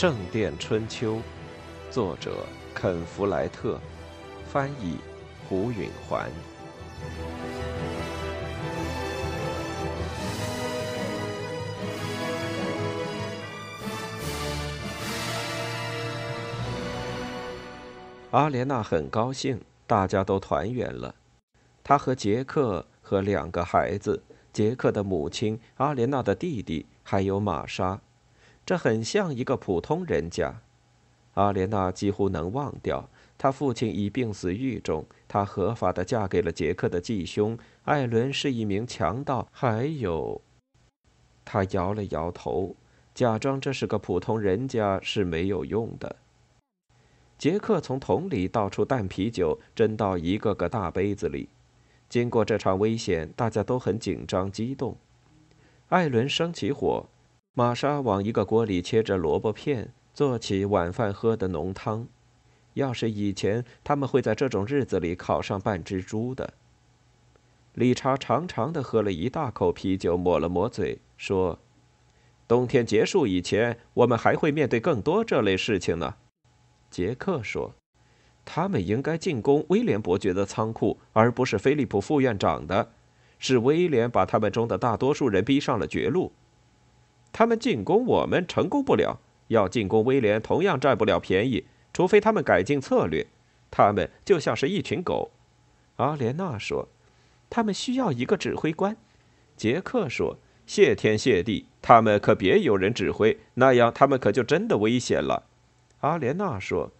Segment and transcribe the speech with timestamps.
[0.00, 1.16] 圣殿春秋》，
[1.90, 3.80] 作者肯·弗莱特，
[4.46, 4.96] 翻译
[5.48, 6.30] 胡允环。
[18.30, 21.12] 阿莲娜很高兴，大家都团圆了。
[21.82, 24.22] 她和杰克和两个孩子，
[24.52, 28.00] 杰克的母亲、阿莲娜的弟弟，还有玛莎。
[28.68, 30.60] 这很像一个普通人家。
[31.32, 39.48] 阿莲娜几乎能忘掉，她父亲已病死狱中，她合法的嫁给了杰克的继兄艾伦，是一名强盗。
[39.50, 40.42] 还有，
[41.46, 42.76] 他摇了摇头，
[43.14, 46.16] 假装这是个普通人家是没有用的。
[47.38, 51.48] 杰克从桶里倒出淡啤酒，斟到一个个大杯子里。
[52.10, 54.94] 经过这场危险，大家都很紧张激动。
[55.88, 57.06] 艾伦生起火，
[57.58, 62.06] 玛莎往一个锅里切着萝卜片，做起晚饭喝的浓汤。
[62.74, 66.54] 要是以前，他们会在这种日子里烤上半只猪的。
[67.74, 71.58] 理查长长的喝了一大口啤酒，抹了抹嘴，说
[72.46, 76.14] ：“冬天结束以前，我们还会面对更多这类事情呢。”
[76.88, 77.74] 杰克说
[78.46, 82.92] ：“他们应该进攻威廉伯爵的仓库，而不是菲利普副院长的。
[83.40, 86.30] 是威廉把他们中的大多数人逼上了绝路。
[87.32, 93.26] 他们进攻我们成功不了，要进攻威廉同样占不了便宜，除非他们改进策略。
[93.70, 95.30] 他们就像是一群狗。”
[95.96, 96.88] 阿莲娜说
[97.50, 98.96] ：“他们需要一个指挥官。”
[99.56, 105.44] 杰克说：“谢天谢地，他们可别有人指挥，那样他们可就真的危险了。”
[106.00, 106.92] 阿莲娜说：“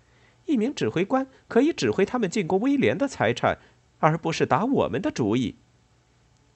[0.47, 3.59] 一名指挥官可以指挥他们进攻威廉的财产，
[4.01, 5.55] 而不是打我们的主意。”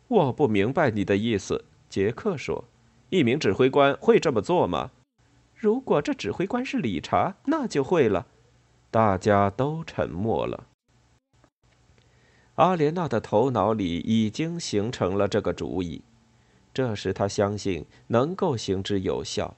[0.09, 2.65] 我不明白你的意思，杰克说
[3.13, 4.91] ：“一名指挥官会这么做吗？
[5.55, 8.27] 如果这指挥官是理查，那就会了。”
[8.91, 10.67] 大家都沉默了。
[12.55, 16.01] 阿莲娜的头脑里已经形成了这个主意，
[16.73, 19.55] 这时她相信能够行之有效。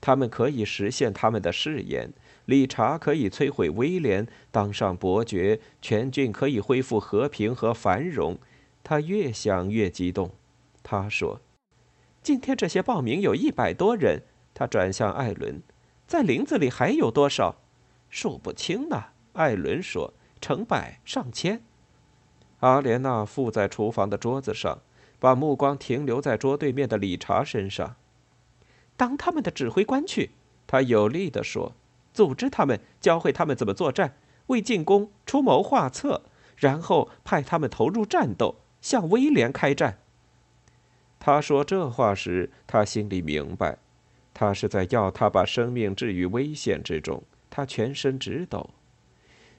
[0.00, 2.10] 他们可以实现他们的誓言，
[2.46, 8.38] 理查可以摧毁威廉，当上伯爵，全郡可以恢复和平和繁荣。
[8.82, 10.30] 他越想越激动。
[10.82, 11.42] 他说
[12.22, 14.22] ：“今天这些报名有一百多人。”
[14.52, 15.62] 他转向艾伦
[16.06, 17.56] ：“在林子里还有多少？
[18.08, 19.04] 数不清呢。”
[19.34, 21.62] 艾伦说：“成百上千。”
[22.60, 24.80] 阿莲娜附在厨房的桌子上，
[25.18, 27.96] 把目光停留在桌对面的理查身上。
[28.96, 30.32] 当他们的指挥官去，
[30.66, 31.72] 他有力地说
[32.12, 34.16] ：“组织他们，教会他们怎么作战，
[34.48, 36.22] 为进攻出谋划策，
[36.56, 40.00] 然后派他们投入战斗，向威廉开战。”
[41.20, 43.78] 他说这话时，他心里明白，
[44.34, 47.22] 他是在要他把生命置于危险之中。
[47.50, 48.70] 他全身直抖。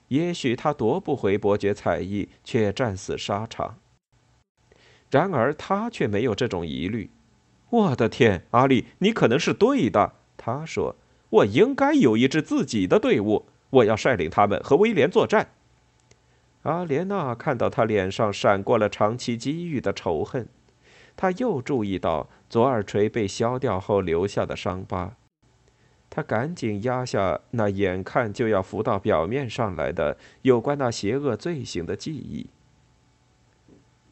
[0.07, 3.77] 也许他夺不回伯爵彩艺，却战死沙场。
[5.09, 7.09] 然而他却没有这种疑虑。
[7.69, 10.13] 我的天，阿丽，你可能是对的。
[10.35, 10.95] 他说
[11.29, 15.51] ：“我应该有一支自己的队伍，我要率领他们和威廉作战。”
[16.63, 20.47] 阿莲娜看到他脸上闪过了长期积郁的仇恨，
[21.21, 25.11] 他又注意到左耳垂被削掉后留下的伤疤，
[26.09, 32.47] 他赶紧压下那眼看就要浮到表面上来的有关那邪恶罪行的记忆。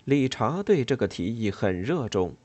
[0.06, 2.36] 理查对这个提议很热衷。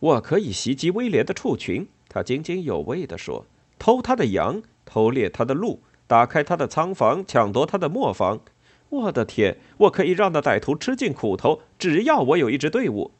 [0.00, 3.46] 我可以袭击威廉的畜群，他津津有味地说
[3.78, 5.78] ：“偷他的羊，偷猎他的鹿，
[6.08, 8.40] 打开他的仓房，抢夺他的磨坊。
[8.88, 13.12] 我的天，我可以让那歹徒吃尽苦头，只要我有一支队伍。”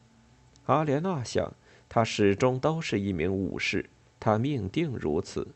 [0.69, 1.55] 阿莲娜想，
[1.89, 3.89] 他始终都是一名武士，
[4.21, 5.49] 他命定如此。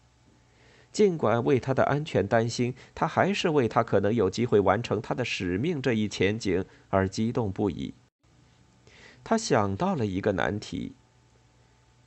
[0.90, 7.92] 尽管为他的安全担心，他还是为他可能有机会完成他的使命这一前景而激动不已。
[9.22, 10.94] 他想到了一个难题。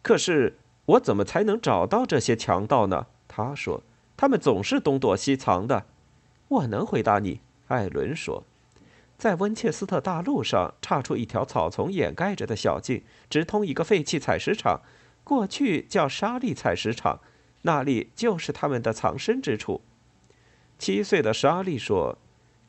[0.01, 3.07] 可是我怎么才能找到这些强盗呢？
[3.27, 3.83] 他说
[4.17, 5.85] ：“他们总是东躲西藏的。”
[6.49, 8.43] 我能回答你，艾伦说
[9.17, 14.81] ：“在温切斯特大路上岔出一条草丛掩盖着的小径，直通一个废弃采石场，
[15.23, 17.21] 过去叫沙利采石场，
[17.61, 19.81] 那里就是他们的藏身之处。”
[20.77, 22.17] 七岁的莎莉说：“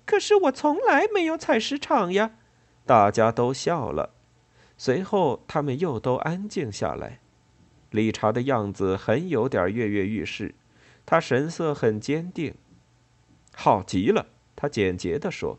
[0.06, 2.36] 可是我从来没有采石场呀！”
[2.86, 4.14] 大家都笑了，
[4.78, 7.18] 随后他们又都安静下来。
[7.90, 10.54] 理查的样子很有点跃跃欲试，
[11.04, 12.54] 他神色很坚定。
[13.54, 15.58] 好极了，他简洁地说：“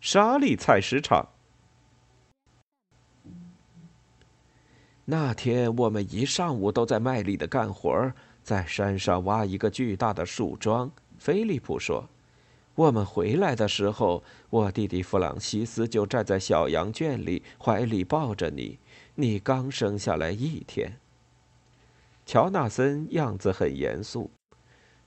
[0.00, 1.28] 沙利采石场。”
[5.04, 8.12] 那天我们一上午都在卖力的干活，
[8.42, 10.90] 在山上挖一个巨大的树桩。
[11.18, 12.08] 菲利普说
[12.76, 18.78] ：“我们回来的时候，我弟弟弗朗西斯就站在小羊圈里，怀里抱着你。
[19.16, 20.98] 你刚生下来一天。”
[22.24, 24.30] 乔纳森样子很严肃，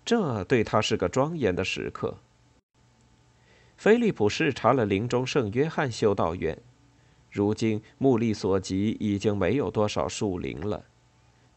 [0.03, 2.17] 这对他是个庄严的时刻。
[3.77, 6.57] 菲利普视察了林中圣约翰修道院，
[7.31, 10.85] 如今目力所及，已经没有多少树林了。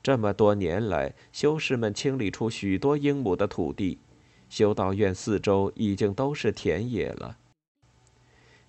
[0.02, 3.98] 这么多年来，修士们清理出许多英亩的土地，
[4.48, 7.36] 修道院四周已经都是田野了。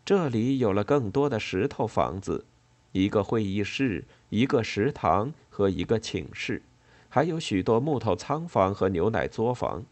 [0.04, 2.46] 这里有了更多的石头房子，
[2.92, 6.62] 一个会议室，一个食堂和一个寝室。
[7.10, 9.84] 还有许多木头仓房和牛奶作坊，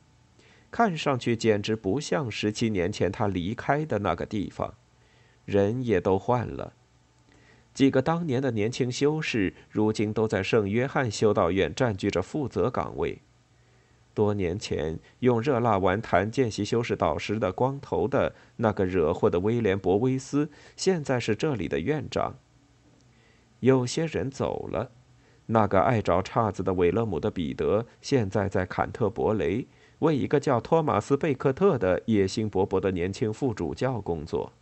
[0.72, 4.74] 看上去简直不像十七年前他离开的那个地方。
[5.46, 6.74] 人也都换了，
[7.74, 13.20] 几个当年的年轻修士如今都在圣约翰修道院占据着负责岗位。
[14.14, 22.36] 多年前用热辣丸弹见习修士导师的光头的那个惹祸的威廉·博威斯，现在是这里的院长。
[23.60, 24.92] 有些人走了。
[25.48, 29.68] 那个爱找岔子的韦勒姆的彼得，现在在坎特伯雷
[30.06, 34.54] 为一个叫托马斯·贝克特的野心勃勃的年轻副主教工作。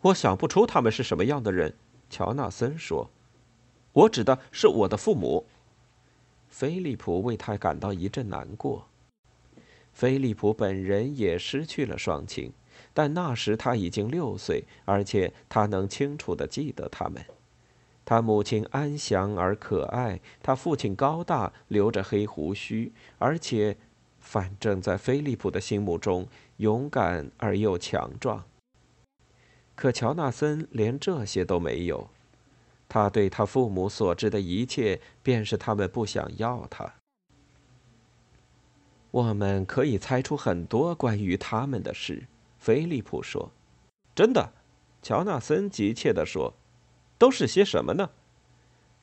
[0.00, 1.74] 我想不出他们是什么样的人，
[2.10, 3.08] 乔纳森说。
[3.92, 5.46] 我指的是我的父母。
[6.48, 8.86] 菲利普为他感到一阵难过。
[9.92, 12.52] 菲利普本人也失去了双亲，
[12.92, 17.24] 但那时他已经六岁，而且他能清楚的记得他们。
[18.08, 23.76] 他母亲安详而可爱，他父亲高大，留着黑胡须，而且，
[24.18, 26.26] 反正在菲利普的心目中，
[26.56, 28.44] 勇敢而又强壮。
[29.74, 32.08] 可乔纳森连这些都没有，
[32.88, 36.94] 他对他父母所知的一切，便是他们不想要他。
[39.10, 42.26] 我们可以猜出很多关于他们的事，
[42.58, 43.50] 菲利普说。
[44.14, 44.54] 真的，
[45.02, 46.54] 乔纳森急切地说。
[47.18, 48.10] 都是些什么呢？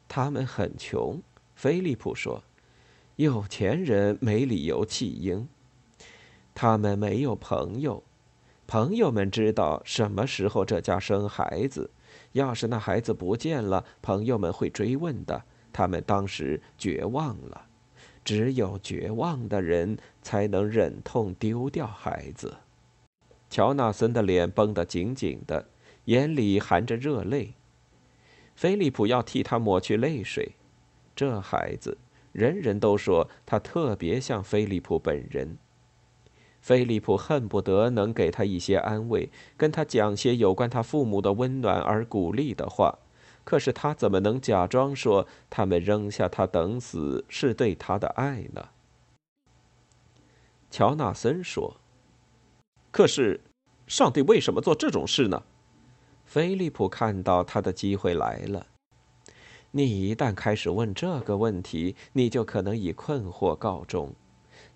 [0.08, 1.22] 他们很穷，
[1.56, 2.44] 菲利普说。
[3.18, 5.48] 有钱人没理由弃婴。
[6.54, 8.04] 他们没有朋友，
[8.68, 11.92] 朋友们知道什么时候这家生孩子。
[12.32, 15.44] 要是那孩子不见了，朋友们会追问的。
[15.72, 17.66] 他们当时绝望了。
[18.24, 22.58] 只有绝望的人才能忍痛丢掉孩子。
[23.50, 25.68] 乔纳森的脸绷得紧紧的，
[26.06, 27.54] 眼里含着热泪。
[28.56, 30.54] 菲利普要替他抹去泪水。
[31.16, 31.98] 这孩子，
[32.32, 35.58] 人人都说他特别像菲利普本人。
[36.62, 42.98] 菲利普恨不得能给他一些安慰，跟他讲些有关他父母的温暖而鼓励的话。
[43.44, 48.70] 可是他怎么能假装说他们扔下他等死是对他的爱呢？
[50.72, 51.78] 乔纳森说
[52.90, 53.42] ：“可是，
[53.86, 55.44] 上帝为什么做这种事呢？”
[56.36, 58.68] 菲利普看到他的机会来了。
[59.72, 64.14] 你一旦开始问这个问题，你就可能以困惑告终。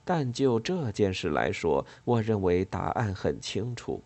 [0.06, 4.02] 但就这件事来说，我认为答案很清楚：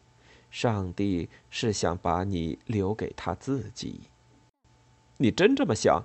[0.50, 4.01] 上帝是想把你留给他自己。
[5.18, 6.04] 你真这么想？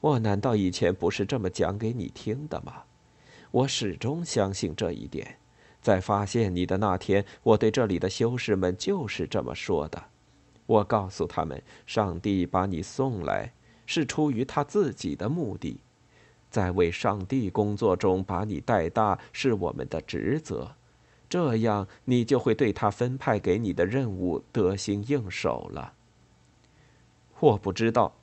[0.00, 2.84] 我难道以前不是这么讲给你听的吗？
[3.50, 5.36] 我始终相信这一点。
[5.82, 10.00] 在发现你的那天，我对这里的修士们就是这么说的。
[10.66, 13.52] 我告诉他们，上帝把你送来
[13.86, 15.78] 是出于他自己的目的，
[16.50, 20.74] 在为上帝工作中把你带大是我们的职责，
[21.28, 25.92] 这样你就会对他分派给你的任务得心应手了。
[27.40, 28.14] 我不知道，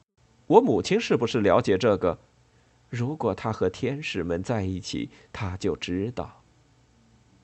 [0.48, 2.18] 我母亲是不是了解这个？
[2.90, 6.42] 如果他和天使们在一起，他就知道。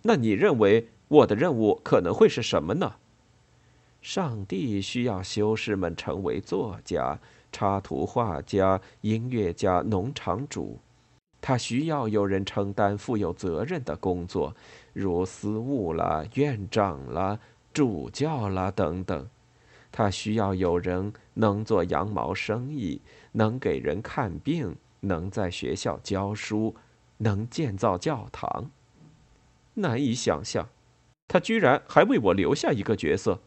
[0.02, 2.96] 那你认为我的任务可能会是什么呢？
[4.08, 7.20] 上帝需要修士们成为作家、
[7.52, 10.80] 插图画家、音乐家、农场主。
[11.42, 14.56] 他需要有人承担负有责任的工作，
[14.94, 17.38] 如司务啦、院长啦、
[17.74, 19.28] 主教啦等等。
[19.92, 23.02] 他需要有人能做羊毛生意，
[23.34, 26.74] 能给人看病，能在学校教书，
[27.18, 28.72] 能建造教堂。
[29.74, 30.70] 难以想象，
[31.28, 33.42] 他居然还为我留下一个角色。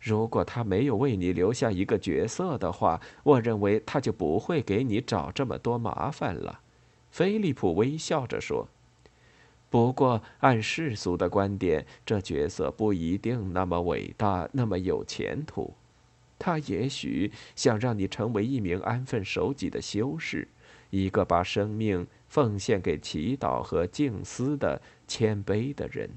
[0.00, 6.60] 如果他没有为你留下一个角色的话，我认为他就不会给你找这么多麻烦了。”
[7.10, 8.68] 菲利普微笑着说。
[9.68, 15.74] “不过，按世俗的观点，这角色不一定那么伟大，那么有前途。
[16.38, 20.46] 他也许想让你成为一名安分守己的修士，
[20.90, 26.10] 一个把生命奉献给祈祷和静思的谦卑的人。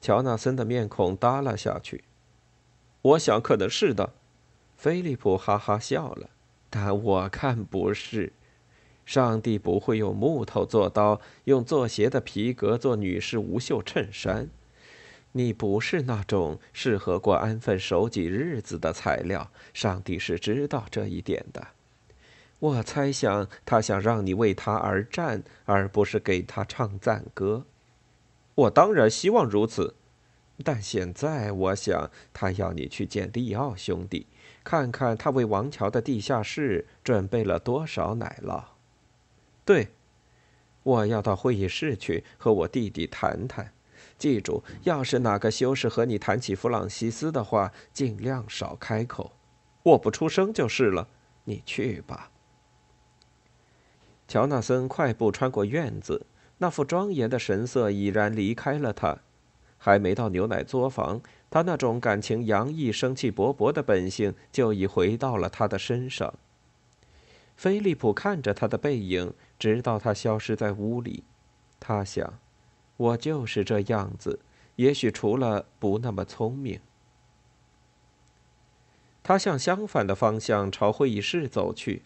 [0.00, 2.02] 乔纳森的面孔耷拉下去。
[3.02, 4.12] 我想可能是的，
[4.76, 6.30] 菲利普哈哈笑了。
[6.70, 8.32] 但我看不是。
[9.04, 14.48] 上帝不会用木头做刀，用做鞋的皮革做女士无袖衬衫。
[15.32, 21.68] 你不是那种适合过安分守己日子的材料，上帝是知道这一点的。
[22.60, 27.64] 我猜想他想让你为他而战，而不是给他唱赞歌。
[28.54, 29.94] 我当然希望如此，
[30.62, 34.26] 但现在我想他要你去见利奥兄弟，
[34.62, 38.64] 看看他为王桥的地下室准备了多少奶酪。
[39.64, 39.88] 对，
[40.82, 43.72] 我要到会议室去和我弟弟谈谈。
[44.18, 49.32] 记住，要是哪个修士和你谈起弗朗西斯的话，尽量少开口，
[49.82, 51.08] 我不出声就是了。
[51.44, 52.30] 你去吧。
[54.28, 56.26] 乔纳森快步穿过院子，
[56.58, 59.18] 那副庄严的神色已然离开了他。
[59.84, 61.20] 还没到牛奶作坊，
[61.50, 66.32] 他那种感情洋溢、生气勃勃的本性就已回到了他的身上。
[67.56, 71.24] 菲利普看着他的背影，直到他消失在屋里。
[71.80, 72.38] 他想。
[72.96, 74.38] 我就是这样子，
[74.76, 76.78] 也许除了不那么聪明。
[79.24, 82.02] 他向相反的方向朝会议室走去。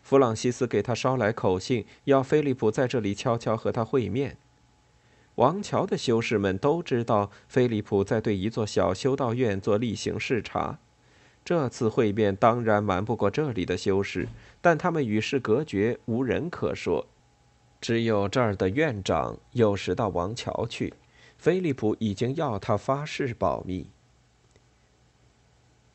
[0.00, 4.36] 弗朗西斯给他捎来口信，要菲利普在这里悄悄和他会面。
[5.36, 10.78] 王桥的修士们都知道菲利普在对一座小修道院做例行视察。
[11.44, 14.28] 这次会面当然瞒不过这里的修士，
[14.60, 17.06] 但他们与世隔绝，无人可说。
[17.80, 20.94] 只有这儿的院长有时到王桥去，
[21.36, 23.88] 菲利普已经要他发誓保密。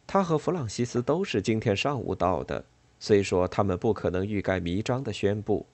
[0.05, 2.63] 他和弗朗西斯都是今天上午到的，
[3.00, 5.65] 虽说他们不可能欲盖弥彰的宣布，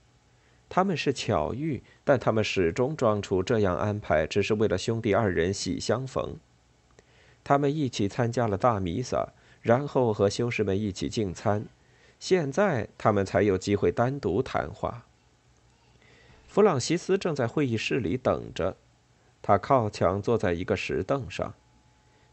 [0.70, 6.38] 他们是巧遇，但他们始终装出这样安排只是为了兄弟二人喜相逢。
[7.44, 9.30] 他们一起参加了大弥撒，
[9.62, 11.66] 然后和修士们一起进餐，
[12.20, 15.06] 现在他们才有机会单独谈话。
[16.48, 18.76] 弗朗西斯正在会议室里等着，
[19.42, 21.54] 他靠墙坐在一个石凳上。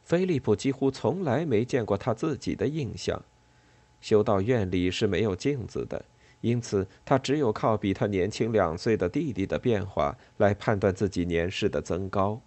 [0.02, 3.22] 菲利普几乎从来没见过他自己的印象。
[4.00, 6.04] 修道院里是没有镜子的，
[6.44, 12.38] 因此他只有靠比他年轻两岁的弟弟的变化来判断自己年事的增高。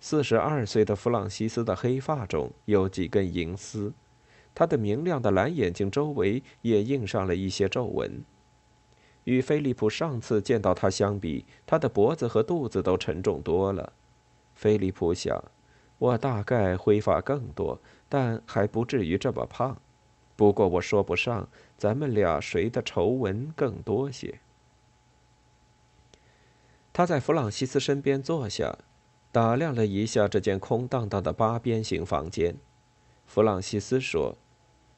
[0.00, 3.92] 四十二岁的弗朗西斯的黑发中有几根银丝，
[4.52, 8.24] 他的明亮的蓝眼睛周围也印上了一些皱纹。
[9.22, 13.92] 与菲利普上次见到他相比，他的脖子和肚子都沉重多了。
[14.56, 15.40] 菲利普想，
[15.98, 19.80] 我大概灰发更多，但还不至于这么胖。
[20.34, 24.40] 不过我说不上，咱们俩谁的皱纹更多些。
[26.92, 28.78] 他在弗朗西斯身边坐下，
[29.30, 32.56] 打量了一下这间空荡荡的八边形房间。
[33.26, 34.38] 弗朗西斯说：“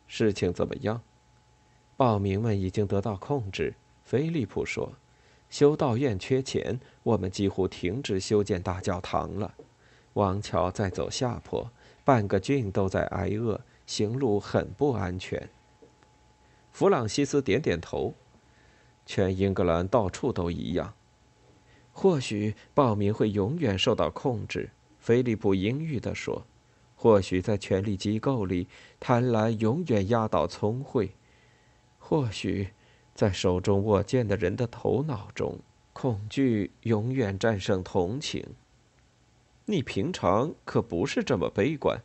[0.07, 1.03] 事情怎么样？
[1.97, 4.93] 报名们已经得到控制。”菲利普说
[5.51, 9.53] ：“修道院缺钱，我们几乎停止修建大教堂了。
[10.13, 11.69] 王桥在走下坡，
[12.05, 15.49] 半个郡都在挨饿，行路很不安全。”
[16.73, 18.15] 弗朗西斯点点头
[19.07, 20.95] ：“全英格兰到处都一样。
[21.93, 26.47] 或许报名会永远受到控制。”菲利普阴郁地说
[26.95, 28.69] ：“或许在权力机构里，
[29.01, 31.13] 贪婪永远压倒聪慧。
[31.99, 32.69] 或许……”
[33.15, 35.59] 在手中握剑的人的头脑中，
[35.93, 38.47] 恐惧永远战胜同情。
[39.65, 42.01] 你平常可不是这么悲观。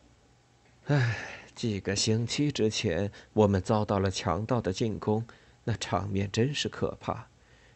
[0.85, 5.25] 唉，几个星期之前，我们遭到了强盗的进攻，
[5.63, 7.27] 那场面真是可怕。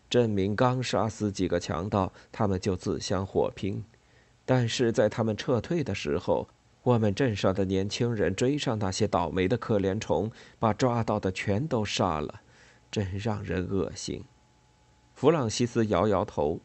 [0.10, 3.84] 镇民刚杀死几个强盗，他们就自相火拼。
[4.46, 6.48] 但是在他们撤退的时候，
[6.84, 12.42] 我们镇上的年轻人追上那些倒霉的可怜虫，把抓到的全都杀了。
[12.90, 14.24] 真让人恶心。
[15.14, 16.62] 弗朗西斯摇摇头，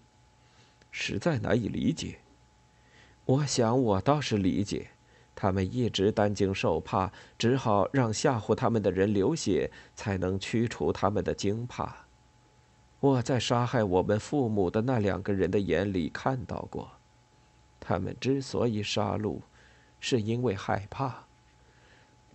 [0.93, 2.19] 实在难以理解。
[3.25, 4.91] 我想，我倒是理解，
[5.35, 12.07] 他们一直担惊受怕，只好让吓唬他们的人流血，才能驱除他们的惊怕。
[13.01, 16.89] 我在杀害我们父母的那两个人的眼里看到过，
[17.81, 19.41] 他们之所以杀戮，
[19.99, 21.25] 是因为害怕。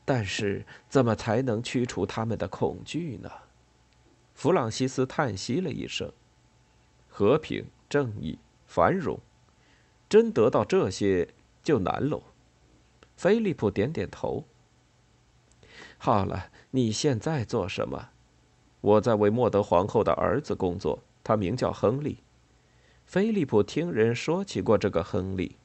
[0.03, 3.29] 但是，怎么才能驱除他们的恐惧呢？
[4.33, 6.11] 弗朗西斯叹息了一声
[7.09, 9.19] ：“和平、正义、繁荣，
[10.07, 11.27] 真得到这些
[11.63, 12.23] 就难喽。”
[13.17, 14.45] 菲利普点点头。
[15.97, 18.09] “好了，你现在做什么
[18.79, 22.19] ？”“我在为莫德皇后的儿子工作，他名叫亨利。
[23.05, 25.57] 菲利普听人说起过这个亨利。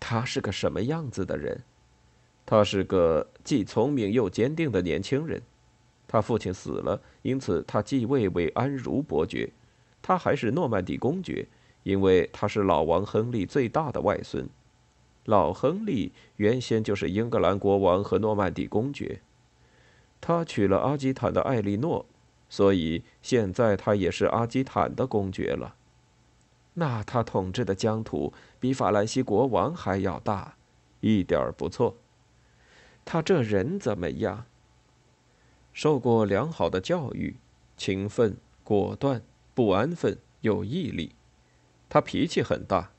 [0.00, 1.62] 他是个什么样子的人？
[2.44, 5.40] 他是个既聪明又坚定的年轻人。
[6.08, 9.50] 他父亲死了，因此他继位为安茹伯爵。
[10.02, 11.46] 他还是诺曼底公爵，
[11.82, 14.48] 因为他是老王亨利最大的外孙。
[15.26, 19.20] 老亨利原先就是英格兰国王和诺曼底公爵。
[20.20, 22.06] 他娶了阿基坦的艾莉诺，
[22.48, 25.74] 所以现在他也是阿基坦的公爵了。
[26.74, 30.56] 那他统治的疆土比法兰西国王还要大，
[31.00, 31.96] 一点儿不错。
[33.04, 34.46] 他这人怎么样？
[35.72, 37.36] 受过良好的教育，
[37.76, 39.22] 勤奋、果断、
[39.54, 41.12] 不安分、有毅力。
[41.88, 42.90] 他脾气很大，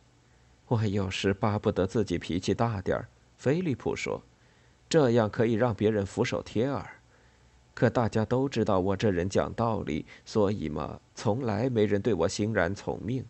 [0.68, 3.08] 我有时巴不得自己脾气大点儿。
[3.38, 4.22] 菲利普说
[4.90, 6.86] ：“这样可以让别人俯首帖耳。”
[7.74, 13.24] 可大家都知道我这人讲道理，所以嘛，从来没人对我欣然从命。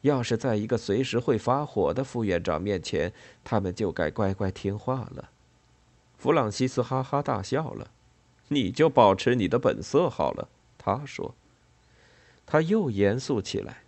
[0.00, 5.30] 要是在一个随时会发火的副院长面前，他们就该乖乖听话了。
[6.18, 7.90] 弗朗西斯哈哈大笑了。
[8.48, 11.34] 你就保持你的本色好了，他说。
[12.44, 13.82] 他又严肃起来。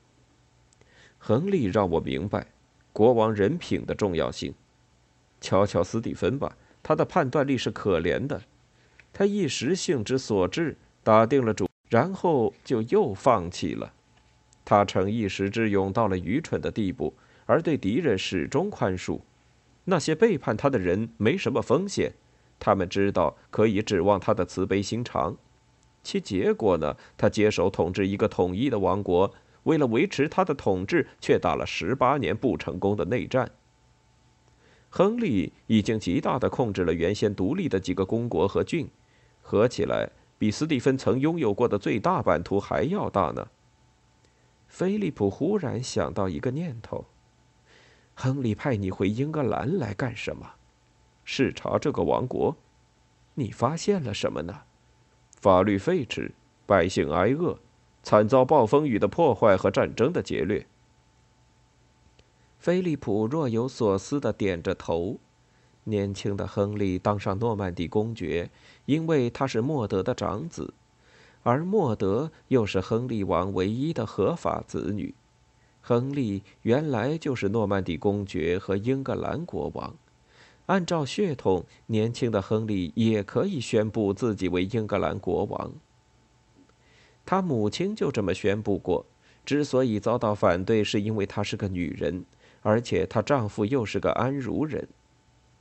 [1.18, 2.46] 亨利让我明白，
[2.98, 4.52] 国王人品的重要性。
[5.40, 8.42] 瞧瞧斯蒂芬吧，他的判断力是可怜的。
[9.12, 13.92] 他一时兴之所致，打定了主，然后就又放弃了。
[14.64, 17.14] 他逞一时之勇到了愚蠢的地步，
[17.46, 19.20] 而对敌人始终宽恕。
[19.84, 22.12] 那些背叛他的人没什么风险，
[22.58, 25.36] 他们知道可以指望他的慈悲心肠。
[26.02, 26.96] 其结果呢？
[27.16, 29.32] 他接手统治一个统一的王国，
[29.68, 33.50] 为了维持他的统治，却打了十八年不成功的内战。
[34.88, 38.88] 亨利已经极大的控制了原先独立的几个公国和郡，
[39.42, 43.46] 合起来比斯蒂芬曾拥有过的最大版图还要大呢。
[44.68, 47.04] 菲利普忽然想到一个念头：
[48.14, 50.54] 亨利派你回英格兰来干什么？
[51.24, 52.56] 视察这个王国？
[53.34, 54.62] 你发现了什么呢？
[55.42, 56.30] 法律废弛，
[56.64, 57.58] 百姓挨饿，
[58.08, 60.66] 惨遭暴风雨的破坏和战争的劫掠。
[62.58, 65.18] 菲利普若有所思地点着头。
[65.84, 68.50] 年轻的亨利当上诺曼底公爵，
[68.86, 70.72] 因为他是莫德的长子。
[71.42, 75.12] 而莫德又是亨利王唯一的合法子女，
[75.82, 79.94] 亨利原来就是诺曼底公爵和英格兰国王。
[80.64, 85.70] 按照血统，年轻的亨利也可以宣布自己为英格兰国王。
[87.28, 89.04] 他母亲就这么宣布过。
[89.44, 92.24] 之所以遭到反对，是因为她是个女人，
[92.62, 94.88] 而且她丈夫又是个安茹人。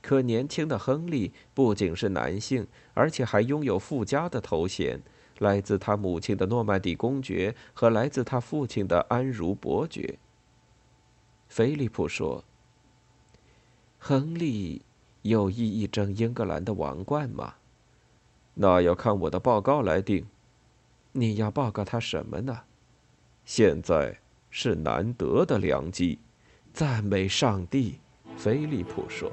[0.00, 5.02] 可年轻的亨利不仅是男性，而且还拥有富家的头衔。
[5.40, 10.18] 来自他母亲的诺曼底公爵和来自他父亲的安茹伯爵。
[11.48, 12.42] 菲利普说
[14.00, 14.80] ：“亨利
[15.20, 17.56] 有意义争英格兰的王冠吗？
[18.54, 20.26] 那要看我的报告来定。
[21.20, 22.60] 你要报告他什么呢？
[23.44, 24.18] 现在
[24.50, 26.18] 是难得的良机，
[26.72, 27.98] 赞美上帝。”
[28.36, 29.32] 菲利普说。